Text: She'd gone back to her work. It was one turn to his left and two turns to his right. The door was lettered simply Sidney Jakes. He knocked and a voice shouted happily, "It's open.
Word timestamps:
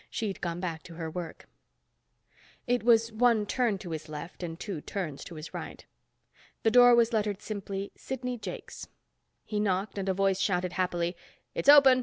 She'd 0.09 0.41
gone 0.41 0.59
back 0.59 0.81
to 0.83 0.95
her 0.95 1.11
work. 1.11 1.47
It 2.65 2.81
was 2.81 3.11
one 3.11 3.45
turn 3.45 3.77
to 3.77 3.91
his 3.91 4.09
left 4.09 4.41
and 4.41 4.59
two 4.59 4.81
turns 4.81 5.23
to 5.25 5.35
his 5.35 5.53
right. 5.53 5.85
The 6.63 6.71
door 6.71 6.95
was 6.95 7.13
lettered 7.13 7.39
simply 7.43 7.91
Sidney 7.95 8.39
Jakes. 8.39 8.87
He 9.45 9.59
knocked 9.59 9.99
and 9.99 10.09
a 10.09 10.13
voice 10.15 10.39
shouted 10.39 10.73
happily, 10.73 11.15
"It's 11.53 11.69
open. 11.69 11.99